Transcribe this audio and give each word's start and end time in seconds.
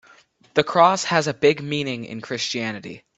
The 0.55 0.63
cross 0.63 1.03
has 1.03 1.27
a 1.27 1.33
big 1.35 1.61
meaning 1.61 2.05
in 2.05 2.21
Christianity. 2.21 3.03